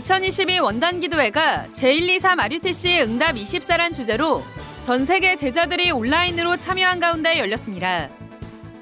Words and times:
2022 0.00 0.60
원단 0.60 0.98
기도회가 1.00 1.66
제123 1.72 2.40
RUTC 2.40 3.02
응답 3.02 3.34
24란 3.34 3.94
주제로 3.94 4.42
전 4.80 5.04
세계 5.04 5.36
제자들이 5.36 5.90
온라인으로 5.90 6.56
참여한 6.56 7.00
가운데 7.00 7.38
열렸습니다. 7.38 8.08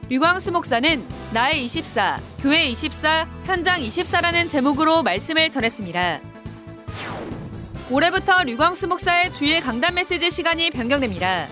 류광수 0.09 0.53
목사는 0.53 1.05
나의 1.33 1.65
24, 1.65 2.21
교회 2.41 2.67
24, 2.67 3.29
현장 3.45 3.81
24라는 3.81 4.49
제목으로 4.49 5.03
말씀을 5.03 5.51
전했습니다. 5.51 6.21
올해부터 7.91 8.45
류광수 8.45 8.87
목사의 8.87 9.33
주일 9.33 9.61
강단 9.61 9.95
메시지 9.95 10.31
시간이 10.31 10.71
변경됩니다. 10.71 11.49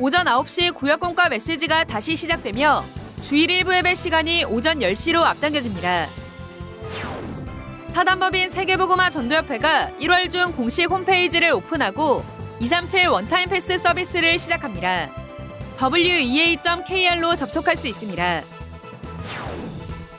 오전 0.00 0.26
9시 0.26 0.74
구역공과 0.74 1.28
메시지가 1.28 1.84
다시 1.84 2.16
시작되며 2.16 2.84
주일 3.22 3.50
일부 3.50 3.72
예배 3.72 3.94
시간이 3.94 4.46
오전 4.46 4.80
10시로 4.80 5.22
앞당겨집니다. 5.22 6.08
사단법인 7.90 8.48
세계보고마 8.48 9.10
전도협회가 9.10 9.90
1월 9.98 10.30
중 10.30 10.52
공식 10.52 10.88
홈페이지를 10.90 11.50
오픈하고 11.52 12.22
237 12.60 13.08
원타임 13.08 13.48
패스 13.48 13.76
서비스를 13.76 14.38
시작합니다. 14.38 15.10
wea.kr로 15.92 17.34
접속할 17.34 17.74
수 17.74 17.88
있습니다. 17.88 18.42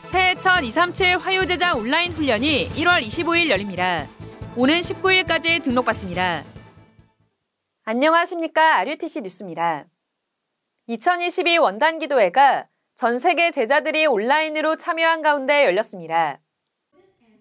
새해 0.07 0.35
첫 0.35 0.59
237 0.61 1.17
화요제자 1.17 1.75
온라인 1.75 2.11
훈련이 2.11 2.69
1월 2.69 3.01
25일 3.01 3.49
열립니다. 3.49 4.05
오는 4.57 4.75
19일까지 4.75 5.63
등록받습니다. 5.63 6.43
안녕하십니까. 7.85 8.79
RUTC 8.79 9.21
뉴스입니다. 9.21 9.85
2022 10.87 11.57
원단 11.57 11.99
기도회가 11.99 12.65
전 12.95 13.17
세계 13.17 13.49
제자들이 13.49 14.07
온라인으로 14.07 14.75
참여한 14.75 15.21
가운데 15.21 15.63
열렸습니다. 15.63 16.39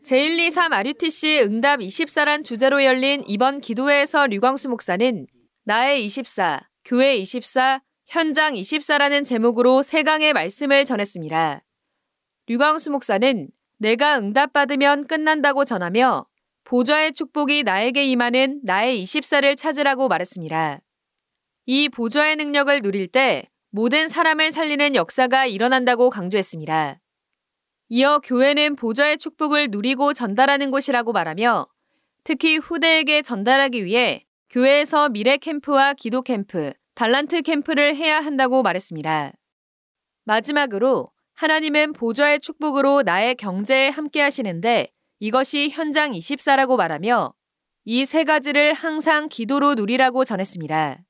제123 0.05 0.73
RUTC 0.73 1.41
응답 1.43 1.81
24란 1.81 2.45
주제로 2.45 2.83
열린 2.84 3.23
이번 3.27 3.61
기도회에서 3.61 4.27
류광수 4.27 4.69
목사는 4.69 5.27
나의 5.65 6.05
24, 6.05 6.69
교회 6.84 7.17
24, 7.17 7.83
현장 8.06 8.55
24라는 8.55 9.25
제목으로 9.25 9.83
세강의 9.83 10.33
말씀을 10.33 10.84
전했습니다. 10.84 11.62
류광수 12.47 12.91
목사는 12.91 13.48
내가 13.78 14.19
응답받으면 14.19 15.06
끝난다고 15.06 15.65
전하며 15.65 16.27
보좌의 16.65 17.12
축복이 17.12 17.62
나에게 17.62 18.05
임하는 18.06 18.61
나의 18.65 19.03
24를 19.03 19.56
찾으라고 19.56 20.09
말했습니다. 20.09 20.81
이 21.67 21.89
보좌의 21.89 22.37
능력을 22.37 22.83
누릴 22.83 23.06
때 23.06 23.48
모든 23.71 24.09
사람을 24.09 24.51
살리는 24.51 24.95
역사가 24.95 25.47
일어난다고 25.47 26.11
강조했습니다. 26.11 27.01
이어 27.92 28.20
교회는 28.20 28.77
보좌의 28.77 29.19
축복을 29.19 29.69
누리고 29.72 30.12
전달하는 30.12 30.70
곳이라고 30.70 31.12
말하며 31.12 31.66
특히 32.22 32.56
후대에게 32.56 33.22
전달하기 33.22 33.84
위해 33.84 34.24
교회에서 34.48 35.08
미래 35.08 35.36
캠프와 35.36 35.94
기도 35.94 36.22
캠프, 36.22 36.72
달란트 36.94 37.42
캠프를 37.42 37.97
해야 37.97 38.20
한다고 38.20 38.62
말했습니다. 38.62 39.32
마지막으로 40.22 41.10
하나님은 41.34 41.94
보좌의 41.94 42.38
축복으로 42.38 43.02
나의 43.02 43.34
경제에 43.34 43.88
함께 43.88 44.20
하시는데 44.20 44.92
이것이 45.19 45.70
현장 45.70 46.12
24라고 46.12 46.77
말하며 46.77 47.34
이 47.86 48.04
세 48.04 48.22
가지를 48.22 48.72
항상 48.72 49.28
기도로 49.28 49.75
누리라고 49.75 50.22
전했습니다. 50.25 51.00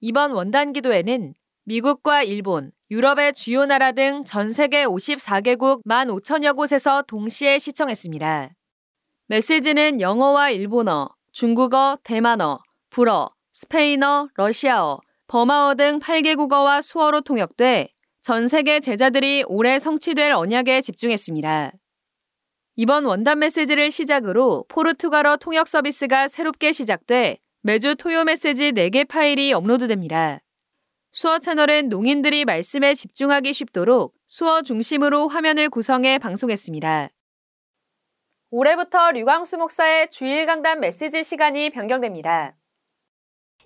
이번 0.00 0.32
원단 0.32 0.72
기도에는 0.72 1.34
미국과 1.68 2.22
일본, 2.22 2.72
유럽의 2.90 3.34
주요 3.34 3.66
나라 3.66 3.92
등 3.92 4.24
전 4.24 4.48
세계 4.48 4.86
54개국 4.86 5.82
1 5.84 6.10
5천여 6.14 6.56
곳에서 6.56 7.02
동시에 7.02 7.58
시청했습니다. 7.58 8.54
메시지는 9.26 10.00
영어와 10.00 10.48
일본어, 10.48 11.10
중국어, 11.30 11.98
대만어, 12.04 12.60
불어, 12.88 13.28
스페인어, 13.52 14.28
러시아어, 14.36 14.98
버마어 15.26 15.74
등 15.74 15.98
8개 15.98 16.36
국어와 16.38 16.80
수어로 16.80 17.20
통역돼 17.20 17.88
전 18.22 18.48
세계 18.48 18.80
제자들이 18.80 19.44
올해 19.46 19.78
성취될 19.78 20.32
언약에 20.32 20.80
집중했습니다. 20.80 21.72
이번 22.76 23.04
원단 23.04 23.40
메시지를 23.40 23.90
시작으로 23.90 24.64
포르투갈어 24.68 25.36
통역 25.36 25.68
서비스가 25.68 26.28
새롭게 26.28 26.72
시작돼 26.72 27.36
매주 27.60 27.94
토요 27.94 28.24
메시지 28.24 28.72
4개 28.72 29.06
파일이 29.06 29.52
업로드됩니다. 29.52 30.40
수어 31.10 31.38
채널은 31.38 31.88
농인들이 31.88 32.44
말씀에 32.44 32.94
집중하기 32.94 33.52
쉽도록 33.52 34.14
수어 34.26 34.62
중심으로 34.62 35.28
화면을 35.28 35.68
구성해 35.68 36.18
방송했습니다. 36.18 37.08
올해부터 38.50 39.10
류광수 39.12 39.58
목사의 39.58 40.10
주일 40.10 40.46
강단 40.46 40.80
메시지 40.80 41.22
시간이 41.24 41.70
변경됩니다. 41.70 42.56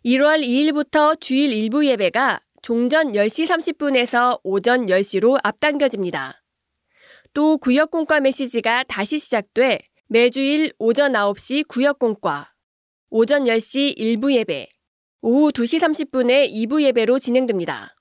1월 0.05 0.43
2일부터 0.43 1.21
주일 1.21 1.53
일부 1.53 1.87
예배가 1.87 2.41
종전 2.63 3.13
10시 3.13 3.47
30분에서 3.47 4.41
오전 4.43 4.87
10시로 4.87 5.39
앞당겨집니다. 5.43 6.43
또 7.35 7.59
구역공과 7.59 8.21
메시지가 8.21 8.85
다시 8.85 9.19
시작돼 9.19 9.81
매주일 10.09 10.73
오전 10.79 11.13
9시 11.13 11.67
구역공과, 11.69 12.53
오전 13.09 13.45
10시 13.45 13.95
일부 13.97 14.31
예배, 14.31 14.69
오후 15.25 15.53
2시 15.53 15.79
30분에 15.79 16.53
2부 16.53 16.83
예배로 16.83 17.21
진행됩니다. 17.21 17.95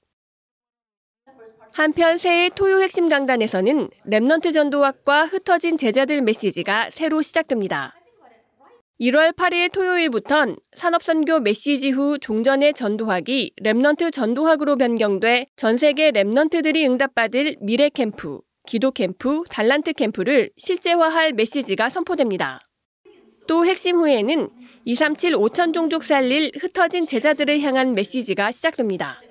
한편 1.71 2.17
새해 2.17 2.49
토요 2.49 2.81
핵심 2.81 3.07
강단에서는 3.07 3.89
Remnant 4.07 4.51
전도학과 4.51 5.27
흩어진 5.27 5.77
제자들 5.77 6.23
메시지가 6.23 6.89
새로 6.89 7.21
시작됩니다. 7.21 7.93
1월 8.99 9.35
8일 9.35 9.71
토요일부턴 9.71 10.57
산업선교 10.73 11.41
메시지 11.41 11.91
후 11.91 12.17
종전의 12.17 12.73
전도학이 12.73 13.53
Remnant 13.63 14.11
전도학으로 14.11 14.77
변경돼 14.77 15.45
전 15.55 15.77
세계 15.77 16.09
Remnant들이 16.09 16.89
응답받을 16.89 17.57
미래 17.61 17.89
캠프, 17.89 18.39
기도 18.65 18.89
캠프, 18.89 19.43
달란트 19.47 19.93
캠프를 19.93 20.49
실제화할 20.57 21.33
메시지가 21.33 21.89
선포됩니다. 21.89 22.61
또 23.47 23.65
핵심 23.65 23.97
후에는 23.97 24.49
237 24.83 25.33
5천 25.37 25.73
종족 25.73 26.03
살릴 26.03 26.51
흩어진 26.59 27.05
제자들을 27.05 27.61
향한 27.61 27.93
메시지가 27.93 28.51
시작됩니다. 28.51 29.21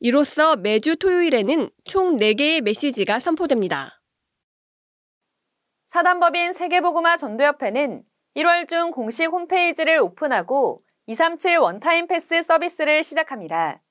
이로써 0.00 0.56
매주 0.56 0.96
토요일에는 0.96 1.70
총 1.84 2.16
4개의 2.16 2.62
메시지가 2.62 3.18
선포됩니다. 3.18 4.00
사단법인 5.88 6.52
세계보그마 6.52 7.18
전도협회는 7.18 8.04
1월 8.36 8.68
중 8.68 8.90
공식 8.90 9.26
홈페이지를 9.26 10.00
오픈하고 10.00 10.82
237 11.06 11.58
원타임 11.58 12.06
패스 12.06 12.42
서비스를 12.42 13.04
시작합니다. 13.04 13.82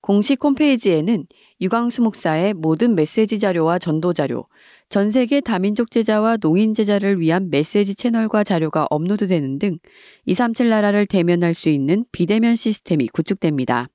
공식 0.00 0.42
홈페이지에는 0.44 1.26
유광수 1.60 2.02
목사의 2.02 2.54
모든 2.54 2.94
메시지 2.94 3.38
자료와 3.38 3.78
전도 3.78 4.12
자료, 4.12 4.44
전 4.88 5.10
세계 5.10 5.40
다민족 5.40 5.90
제자와 5.90 6.36
농인 6.36 6.72
제자를 6.74 7.18
위한 7.20 7.50
메시지 7.50 7.94
채널과 7.94 8.44
자료가 8.44 8.86
업로드되는 8.90 9.58
등 9.58 9.78
237 10.26 10.68
나라를 10.68 11.06
대면할 11.06 11.54
수 11.54 11.68
있는 11.68 12.04
비대면 12.12 12.56
시스템이 12.56 13.08
구축됩니다. 13.08 13.88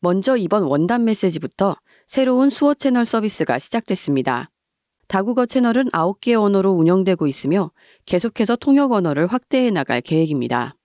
먼저 0.00 0.36
이번 0.36 0.62
원단 0.62 1.04
메시지부터 1.04 1.76
새로운 2.06 2.48
수어 2.50 2.72
채널 2.74 3.04
서비스가 3.04 3.58
시작됐습니다. 3.58 4.50
다국어 5.06 5.44
채널은 5.44 5.86
9개 5.90 6.40
언어로 6.40 6.70
운영되고 6.72 7.26
있으며 7.26 7.72
계속해서 8.06 8.56
통역 8.56 8.92
언어를 8.92 9.26
확대해 9.26 9.70
나갈 9.70 10.00
계획입니다. 10.00 10.76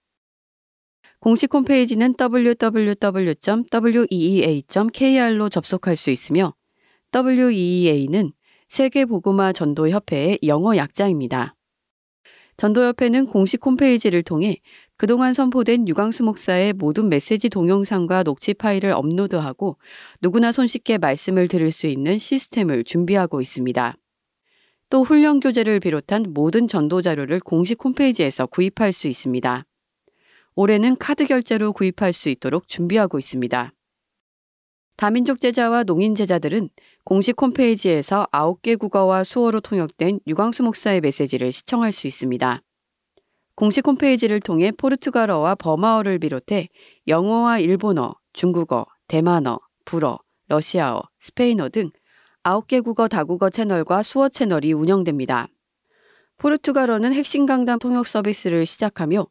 공식 1.19 1.53
홈페이지는 1.53 2.13
www.weea.kr로 2.19 3.09
접속할 5.49 5.95
수 5.95 6.09
있으며 6.09 6.53
WEA는 7.15 8.33
세계보고마 8.69 9.53
전도협회의 9.53 10.39
영어 10.43 10.75
약자입니다. 10.75 11.55
전도협회는 12.57 13.27
공식 13.27 13.65
홈페이지를 13.65 14.23
통해 14.23 14.61
그동안 14.97 15.33
선포된 15.33 15.87
유광수 15.87 16.23
목사의 16.23 16.73
모든 16.73 17.09
메시지 17.09 17.49
동영상과 17.49 18.23
녹취 18.23 18.53
파일을 18.53 18.91
업로드하고 18.91 19.77
누구나 20.21 20.51
손쉽게 20.51 20.97
말씀을 20.97 21.49
들을 21.49 21.69
수 21.71 21.87
있는 21.87 22.17
시스템을 22.17 22.85
준비하고 22.85 23.41
있습니다. 23.41 23.97
또 24.89 25.03
훈련 25.03 25.41
교재를 25.41 25.81
비롯한 25.81 26.27
모든 26.29 26.67
전도 26.67 27.01
자료를 27.01 27.41
공식 27.41 27.83
홈페이지에서 27.83 28.45
구입할 28.45 28.93
수 28.93 29.07
있습니다. 29.07 29.65
올해는 30.55 30.95
카드 30.97 31.25
결제로 31.25 31.73
구입할 31.73 32.13
수 32.13 32.29
있도록 32.29 32.69
준비하고 32.69 33.19
있습니다. 33.19 33.73
다민족 34.95 35.41
제자와 35.41 35.83
농인 35.83 36.15
제자들은 36.15 36.69
공식 37.07 37.39
홈페이지에서 37.39 38.25
9개 38.31 38.79
국어와 38.79 39.23
수어로 39.23 39.59
통역된 39.59 40.21
유광수 40.25 40.63
목사의 40.63 41.01
메시지를 41.01 41.51
시청할 41.51 41.91
수 41.91 42.07
있습니다. 42.07 42.63
공식 43.53 43.85
홈페이지를 43.85 44.39
통해 44.39 44.71
포르투갈어와 44.71 45.53
버마어를 45.53 46.17
비롯해 46.17 46.67
영어와 47.07 47.59
일본어, 47.59 48.15
중국어, 48.33 48.87
대만어, 49.07 49.59
불어, 49.85 50.17
러시아어, 50.47 51.03
스페인어 51.19 51.69
등 51.69 51.91
9개 52.41 52.83
국어 52.83 53.07
다국어 53.07 53.51
채널과 53.51 54.01
수어 54.01 54.27
채널이 54.27 54.73
운영됩니다. 54.73 55.47
포르투갈어는 56.37 57.13
핵심 57.13 57.45
강단 57.45 57.77
통역 57.77 58.07
서비스를 58.07 58.65
시작하며 58.65 59.27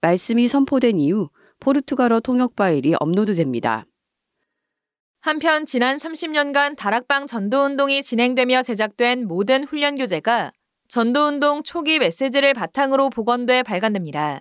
말씀이 0.00 0.48
선포된 0.48 0.98
이후 0.98 1.28
포르투갈어 1.60 2.20
통역 2.20 2.56
파일이 2.56 2.94
업로드됩니다. 2.98 3.84
한편 5.20 5.66
지난 5.66 5.96
30년간 5.96 6.76
다락방 6.76 7.26
전도운동이 7.26 8.02
진행되며 8.02 8.62
제작된 8.62 9.26
모든 9.26 9.64
훈련 9.64 9.96
교재가 9.96 10.52
전도운동 10.88 11.64
초기 11.64 11.98
메시지를 11.98 12.54
바탕으로 12.54 13.10
복원돼 13.10 13.64
발간됩니다. 13.64 14.40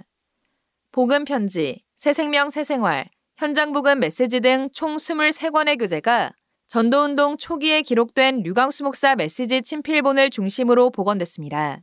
복음 0.91 1.25
편지, 1.25 1.83
새생명 1.97 2.49
새생활, 2.49 3.09
현장 3.37 3.73
복음 3.73 3.99
메시지 3.99 4.39
등 4.39 4.69
총 4.71 4.97
23권의 4.97 5.79
교재가 5.79 6.33
전도운동 6.67 7.37
초기에 7.37 7.81
기록된 7.81 8.43
류광수 8.43 8.83
목사 8.83 9.15
메시지 9.15 9.61
친필본을 9.61 10.29
중심으로 10.29 10.91
복원됐습니다. 10.91 11.81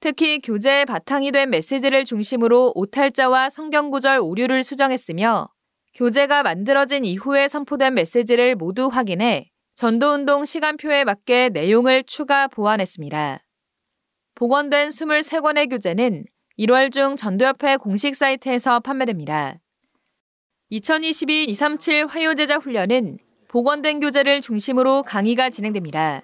특히 0.00 0.40
교재의 0.40 0.84
바탕이 0.84 1.32
된 1.32 1.50
메시지를 1.50 2.04
중심으로 2.04 2.72
오탈자와 2.74 3.48
성경구절 3.48 4.18
오류를 4.20 4.62
수정했으며 4.62 5.48
교재가 5.94 6.42
만들어진 6.42 7.04
이후에 7.04 7.46
선포된 7.46 7.94
메시지를 7.94 8.56
모두 8.56 8.88
확인해 8.88 9.50
전도운동 9.76 10.44
시간표에 10.44 11.04
맞게 11.04 11.50
내용을 11.50 12.02
추가 12.02 12.48
보완했습니다. 12.48 13.44
복원된 14.34 14.88
23권의 14.88 15.70
교재는 15.70 16.24
1월 16.58 16.92
중 16.92 17.14
전도협회 17.14 17.76
공식 17.76 18.16
사이트에서 18.16 18.80
판매됩니다. 18.80 19.60
2022 20.70 21.44
237 21.44 22.06
화요제자 22.06 22.56
훈련은 22.56 23.18
복원된 23.46 24.00
교재를 24.00 24.40
중심으로 24.40 25.04
강의가 25.04 25.50
진행됩니다. 25.50 26.22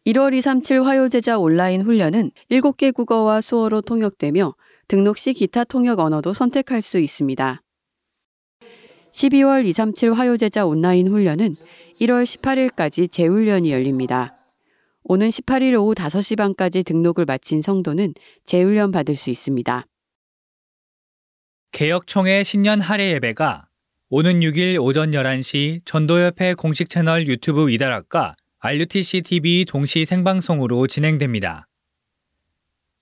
1월 0.07 0.33
237 0.33 0.83
화요제자 0.83 1.39
온라인 1.39 1.83
훈련은 1.83 2.31
7개 2.51 2.95
국어와 2.95 3.43
수어로 3.43 3.83
통역되며 3.83 4.55
등록 4.89 5.19
시 5.19 5.35
기타 5.35 5.65
통역 5.65 5.99
언어도 5.99 6.33
선택할 6.33 6.81
수 6.81 6.99
있습니다. 6.99 7.61
12월 9.15 9.65
237 9.65 10.13
화요제자 10.13 10.67
온라인 10.67 11.09
훈련은 11.09 11.55
1월 12.01 12.25
18일까지 12.25 13.11
재훈련이 13.11 13.71
열립니다. 13.71 14.37
오는 15.05 15.29
18일 15.29 15.81
오후 15.81 15.95
5시 15.95 16.37
반까지 16.37 16.83
등록을 16.83 17.25
마친 17.25 17.63
성도는 17.63 18.15
재훈련 18.45 18.91
받을 18.91 19.15
수 19.15 19.31
있습니다. 19.31 19.87
개혁총회 21.71 22.43
신년 22.43 22.81
할애 22.81 23.13
예배가 23.13 23.69
오는 24.09 24.41
6일 24.41 24.83
오전 24.83 25.13
11시 25.13 25.83
전도협회 25.85 26.55
공식 26.55 26.91
채널 26.91 27.29
유튜브 27.29 27.71
이다락과 27.71 28.35
RUTC 28.59 29.23
TV 29.23 29.65
동시 29.67 30.05
생방송으로 30.05 30.87
진행됩니다. 30.87 31.69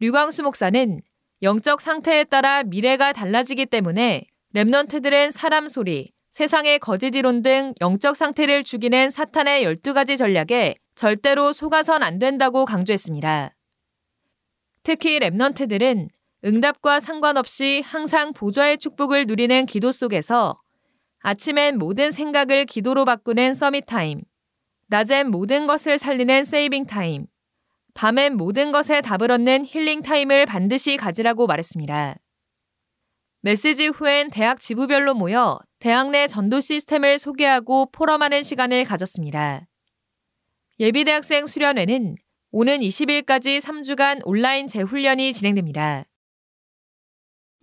류광수 0.00 0.42
목사는 0.42 1.00
영적 1.42 1.80
상태에 1.80 2.24
따라 2.24 2.62
미래가 2.62 3.12
달라지기 3.12 3.66
때문에 3.66 4.26
Remnant들은 4.54 5.30
사람 5.30 5.68
소리, 5.68 6.12
세상의 6.38 6.78
거짓 6.78 7.16
이론 7.16 7.42
등 7.42 7.74
영적 7.80 8.14
상태를 8.14 8.62
죽이는 8.62 9.10
사탄의 9.10 9.64
12가지 9.64 10.16
전략에 10.16 10.76
절대로 10.94 11.52
속아선 11.52 12.04
안 12.04 12.20
된다고 12.20 12.64
강조했습니다. 12.64 13.56
특히 14.84 15.18
Remnant들은 15.18 16.06
응답과 16.44 17.00
상관없이 17.00 17.82
항상 17.84 18.32
보좌의 18.32 18.78
축복을 18.78 19.26
누리는 19.26 19.66
기도 19.66 19.90
속에서 19.90 20.60
아침엔 21.18 21.76
모든 21.76 22.12
생각을 22.12 22.66
기도로 22.66 23.04
바꾸는 23.04 23.52
summit 23.52 23.86
time, 23.86 24.20
낮엔 24.86 25.32
모든 25.32 25.66
것을 25.66 25.98
살리는 25.98 26.44
saving 26.44 26.86
time, 26.86 27.26
밤엔 27.94 28.36
모든 28.36 28.70
것에 28.70 29.00
답을 29.00 29.32
얻는 29.32 29.64
healing 29.64 30.02
time을 30.02 30.46
반드시 30.46 30.98
가지라고 30.98 31.48
말했습니다. 31.48 32.14
메시지 33.40 33.88
후엔 33.88 34.30
대학 34.30 34.60
지부별로 34.60 35.14
모여 35.14 35.58
대학 35.80 36.10
내 36.10 36.26
전도 36.26 36.60
시스템을 36.60 37.18
소개하고 37.18 37.90
포럼하는 37.92 38.42
시간을 38.42 38.84
가졌습니다. 38.84 39.68
예비대학생 40.80 41.46
수련회는 41.46 42.16
오는 42.50 42.80
20일까지 42.80 43.60
3주간 43.60 44.20
온라인 44.24 44.66
재훈련이 44.66 45.32
진행됩니다. 45.32 46.04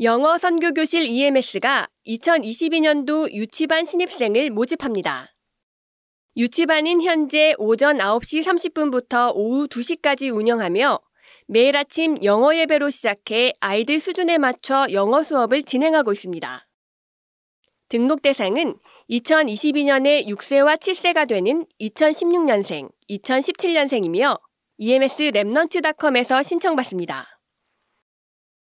영어 0.01 0.37
선교교실 0.37 1.03
EMS가 1.03 1.87
2022년도 2.07 3.31
유치반 3.33 3.85
신입생을 3.85 4.49
모집합니다. 4.49 5.33
유치반은 6.37 7.01
현재 7.01 7.55
오전 7.57 7.97
9시 7.97 8.43
30분부터 8.43 9.31
오후 9.33 9.67
2시까지 9.67 10.35
운영하며 10.35 10.99
매일 11.47 11.77
아침 11.77 12.21
영어 12.23 12.55
예배로 12.55 12.89
시작해 12.89 13.53
아이들 13.61 13.99
수준에 13.99 14.37
맞춰 14.37 14.85
영어 14.91 15.23
수업을 15.23 15.63
진행하고 15.63 16.11
있습니다. 16.11 16.64
등록 17.89 18.21
대상은 18.21 18.75
2022년에 19.09 20.27
6세와 20.27 20.77
7세가 20.79 21.27
되는 21.27 21.65
2016년생, 21.79 22.89
2017년생이며 23.09 24.39
EMS 24.77 25.31
랩넌트닷컴에서 25.31 26.43
신청받습니다. 26.43 27.27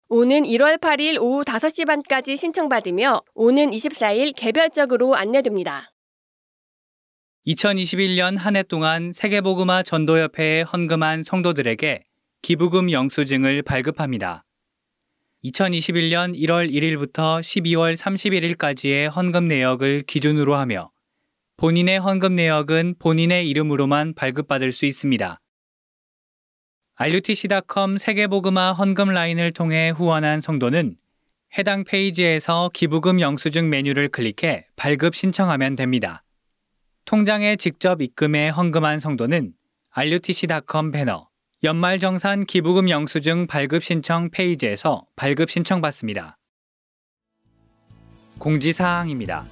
오는 0.08 0.42
1월 0.42 0.80
8일 0.80 1.20
오후 1.20 1.44
5시 1.44 1.86
반까지 1.86 2.36
신청받으며 2.36 3.22
오는 3.34 3.70
24일 3.70 4.32
개별적으로 4.34 5.14
안내됩니다. 5.14 5.92
2021년 7.46 8.36
한 8.36 8.56
해 8.56 8.62
동안 8.62 9.12
세계보그마 9.12 9.82
전도협회에 9.82 10.62
헌금한 10.62 11.22
성도들에게 11.22 12.02
기부금 12.42 12.90
영수증을 12.90 13.62
발급합니다. 13.62 14.44
2021년 15.44 16.38
1월 16.38 16.70
1일부터 16.70 17.40
12월 17.40 17.96
31일까지의 17.96 19.10
헌금 19.10 19.48
내역을 19.48 20.02
기준으로 20.02 20.54
하며 20.54 20.90
본인의 21.56 21.98
헌금 21.98 22.34
내역은 22.34 22.96
본인의 22.98 23.48
이름으로만 23.48 24.14
발급받을 24.14 24.70
수 24.72 24.84
있습니다. 24.84 25.40
RUTC.com 26.96 27.96
세계보그마 27.96 28.72
헌금 28.72 29.08
라인을 29.08 29.52
통해 29.52 29.88
후원한 29.88 30.42
성도는 30.42 30.96
해당 31.56 31.84
페이지에서 31.84 32.70
기부금 32.74 33.20
영수증 33.20 33.70
메뉴를 33.70 34.10
클릭해 34.10 34.66
발급 34.76 35.14
신청하면 35.14 35.74
됩니다. 35.74 36.22
통장에 37.06 37.56
직접 37.56 38.02
입금해 38.02 38.50
헌금한 38.50 39.00
성도는 39.00 39.54
RUTC.com 39.92 40.92
배너 40.92 41.29
연말정산 41.62 42.46
기부금 42.46 42.88
영수증 42.88 43.46
발급 43.46 43.84
신청 43.84 44.30
페이지에서 44.30 45.04
발급 45.14 45.50
신청 45.50 45.82
받습니다. 45.82 46.38
공지사항입니다. 48.38 49.44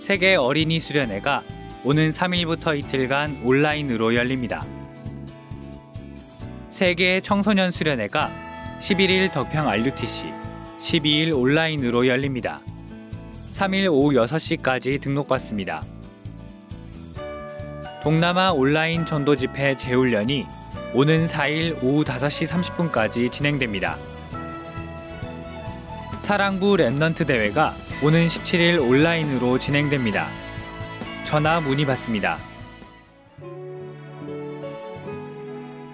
세계 0.00 0.36
어린이 0.36 0.78
수련회가 0.78 1.42
오는 1.82 2.10
3일부터 2.10 2.78
이틀간 2.78 3.42
온라인으로 3.44 4.14
열립니다. 4.14 4.64
세계 6.68 7.20
청소년 7.20 7.72
수련회가 7.72 8.30
11일 8.78 9.32
덕평 9.32 9.68
RUTC, 9.68 10.28
12일 10.78 11.36
온라인으로 11.36 12.06
열립니다. 12.06 12.60
3일 13.50 13.90
오후 13.90 14.12
6시까지 14.12 15.00
등록받습니다. 15.00 15.82
동남아 18.04 18.52
온라인 18.52 19.04
전도 19.04 19.36
집회 19.36 19.76
재훈련이 19.76 20.46
오는 20.92 21.26
4일 21.26 21.82
오후 21.82 22.02
5시 22.02 22.48
30분까지 22.48 23.30
진행됩니다. 23.30 23.96
사랑부 26.20 26.76
Remnant 26.76 27.28
대회가 27.28 27.72
오는 28.02 28.26
17일 28.26 28.80
온라인으로 28.80 29.58
진행됩니다. 29.58 30.26
전화 31.24 31.60
문의 31.60 31.86
받습니다. 31.86 32.38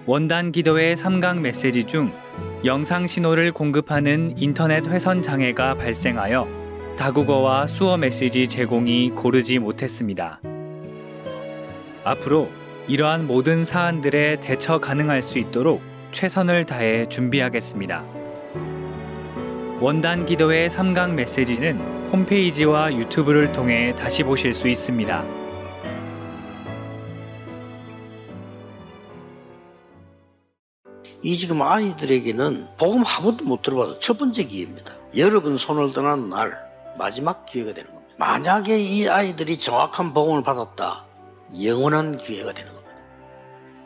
원단 0.07 0.53
기도의 0.53 0.97
3강 0.97 1.41
메시지 1.41 1.85
중 1.85 2.13
영상 2.65 3.07
신호를 3.07 3.53
공급하는 3.53 4.33
인터넷 4.37 4.87
회선 4.87 5.21
장애가 5.21 5.75
발생하여 5.75 6.49
다국어와 6.97 7.67
수어 7.67 7.99
메시지 7.99 8.49
제공이 8.49 9.11
고르지 9.11 9.59
못했습니다. 9.59 10.41
앞으로 12.03 12.49
이러한 12.89 13.27
모든 13.27 13.65
사안들에 13.65 14.39
대처 14.39 14.79
가능할 14.79 15.21
수 15.21 15.39
있도록 15.39 15.83
최선을 16.13 16.65
다해 16.67 17.09
준비하겠습니다. 17.09 18.05
원단 19.81 20.25
기도의 20.25 20.71
3강 20.71 21.11
메시지는 21.15 22.07
홈페이지와 22.13 22.95
유튜브를 22.95 23.53
통해 23.53 23.95
다시 23.97 24.23
보실 24.23 24.55
수 24.55 24.69
있습니다. 24.69 25.25
이 31.23 31.35
지금 31.35 31.61
아이들에게는 31.63 32.69
복음 32.79 33.03
한 33.03 33.25
번도 33.25 33.45
못 33.45 33.63
들어봐서 33.63 33.99
첫 33.99 34.17
번째 34.17 34.45
기회입니다. 34.45 34.93
여러분 35.17 35.57
손을 35.57 35.93
떠난 35.93 36.31
날 36.31 36.57
마지막 36.97 37.45
기회가 37.47 37.75
되는 37.75 37.91
겁니다. 37.91 38.15
만약에 38.17 38.79
이 38.79 39.09
아이들이 39.09 39.59
정확한 39.59 40.15
복음을 40.15 40.45
받았다, 40.45 41.05
영원한 41.65 42.17
기회가 42.17 42.53
되는 42.53 42.67
겁니다. 42.67 42.76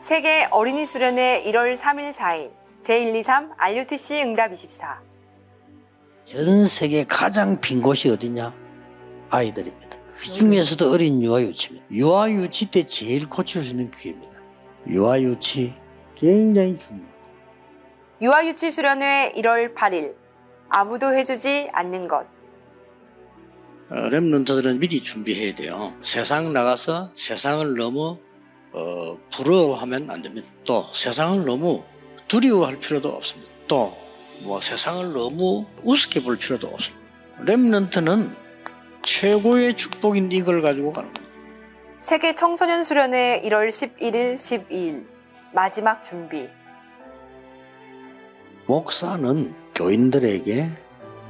세계 0.01 0.47
어린이 0.49 0.83
수련회 0.83 1.43
1월 1.45 1.77
3일 1.77 2.11
4일 2.11 2.49
제123 2.81 3.51
RUTC 3.55 4.23
응답 4.23 4.51
24 4.51 4.99
전 6.25 6.65
세계 6.65 7.03
가장 7.03 7.61
빈 7.61 7.83
곳이 7.83 8.09
어디냐? 8.09 8.51
아이들입니다. 9.29 9.97
그 10.11 10.25
중에서도 10.25 10.89
어린 10.91 11.21
유아유치입니다. 11.21 11.85
유아유치 11.91 12.71
때 12.71 12.83
제일 12.83 13.29
고칠 13.29 13.61
수 13.61 13.69
있는 13.71 13.91
기회입니다. 13.91 14.35
유아유치 14.87 15.75
굉장히 16.15 16.75
중요합니다. 16.75 17.15
유아유치 18.23 18.71
수련회 18.71 19.33
1월 19.35 19.75
8일 19.75 20.15
아무도 20.67 21.13
해주지 21.13 21.69
않는 21.73 22.07
것 22.07 22.27
어, 23.91 23.95
랩런트들은 24.09 24.79
미리 24.79 24.99
준비해야 24.99 25.53
돼요. 25.53 25.93
세상 26.01 26.53
나가서 26.53 27.11
세상을 27.13 27.75
너무 27.75 28.17
어, 28.73 29.17
부러워하면 29.31 30.09
안 30.09 30.21
됩니다. 30.21 30.47
또 30.65 30.85
세상을 30.93 31.45
너무 31.45 31.83
두려워할 32.27 32.79
필요도 32.79 33.09
없습니다. 33.09 33.51
또 33.67 34.01
뭐 34.43 34.59
세상을 34.59 35.13
너무 35.13 35.65
우습게 35.83 36.23
볼 36.23 36.37
필요도 36.37 36.67
없습니다. 36.67 37.01
랩런트는 37.45 38.31
최고의 39.03 39.75
축복인 39.75 40.31
이걸 40.31 40.61
가지고 40.61 40.93
가는 40.93 41.13
겁니다. 41.13 41.35
세계 41.97 42.33
청소년 42.33 42.83
수련회 42.83 43.43
1월 43.45 43.69
11일 43.69 44.35
12일 44.35 45.05
마지막 45.53 46.01
준비 46.01 46.49
목사는 48.65 49.53
교인들에게 49.75 50.69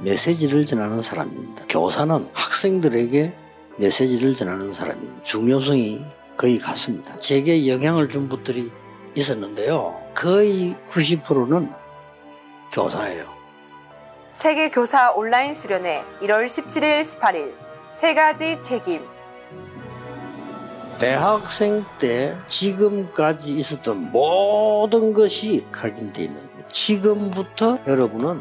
메시지를 0.00 0.64
전하는 0.64 1.00
사람입니다. 1.00 1.66
교사는 1.68 2.28
학생들에게 2.32 3.34
메시지를 3.78 4.34
전하는 4.34 4.72
사람입니다. 4.72 5.22
중요성이 5.22 6.02
거의 6.42 6.58
같습니다. 6.58 7.14
제게 7.20 7.68
영향을 7.68 8.08
준 8.08 8.28
분들이 8.28 8.72
있었는데요. 9.14 10.02
거의 10.12 10.74
90%는 10.88 11.70
교사예요. 12.72 13.32
세계 14.32 14.68
교사 14.68 15.12
온라인 15.12 15.54
수련회 15.54 16.02
1월 16.22 16.46
17일 16.46 17.02
18일 17.02 17.54
세 17.92 18.14
가지 18.14 18.58
책임 18.60 19.06
대학생 20.98 21.84
때 22.00 22.36
지금까지 22.48 23.54
있었던 23.54 24.10
모든 24.10 25.12
것이 25.12 25.64
각인되어 25.70 26.24
있는 26.24 26.40
거예요. 26.54 26.68
지금부터 26.72 27.78
여러분은 27.86 28.40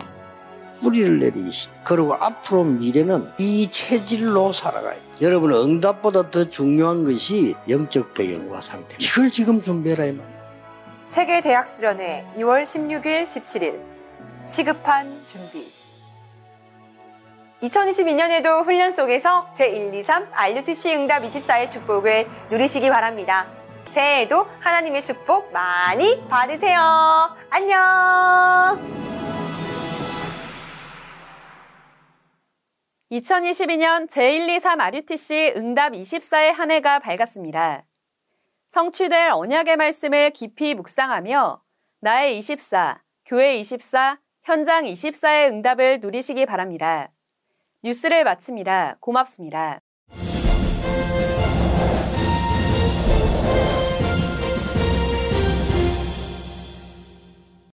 뿌리를 0.81 1.19
내리시 1.19 1.69
그리고 1.83 2.15
앞으로 2.15 2.63
미래는 2.63 3.31
이 3.38 3.69
체질로 3.69 4.51
살아가요. 4.53 5.00
여러분 5.21 5.51
응답보다 5.53 6.29
더 6.29 6.45
중요한 6.45 7.05
것이 7.05 7.55
영적 7.69 8.13
배경과 8.13 8.61
상태. 8.61 8.97
이걸 9.00 9.29
지금 9.29 9.61
준비해라 9.61 10.05
이 10.05 10.11
말이에요. 10.11 10.41
세계 11.03 11.41
대학 11.41 11.67
수련회 11.67 12.25
2월 12.38 12.63
16일 12.63 13.23
17일 13.23 13.81
시급한 14.43 15.21
준비 15.25 15.65
2022년에도 17.61 18.63
훈련 18.65 18.91
속에서 18.91 19.47
제123 19.55 20.27
RUTC 20.31 20.95
응답 20.95 21.23
24의 21.23 21.69
축복을 21.69 22.27
누리시기 22.50 22.89
바랍니다. 22.89 23.45
새해에도 23.85 24.47
하나님의 24.59 25.03
축복 25.03 25.51
많이 25.51 26.27
받으세요. 26.27 27.35
안녕! 27.50 29.20
2022년 33.12 34.08
제123 34.08 34.80
RUTC 34.80 35.53
응답 35.58 35.91
24의 35.91 36.53
한 36.53 36.72
해가 36.72 37.00
밝았습니다. 37.00 37.84
성취될 38.68 39.32
언약의 39.32 39.75
말씀을 39.75 40.32
깊이 40.32 40.74
묵상하며 40.74 41.62
나의 42.00 42.38
24, 42.38 43.03
교회 43.25 43.58
24, 43.58 44.18
현장 44.44 44.86
24의 44.86 45.50
응답을 45.50 46.00
누리시기 46.00 46.46
바랍니다. 46.46 47.12
뉴스를 47.84 48.24
마칩니다. 48.24 48.96
고맙습니다. 49.01 49.82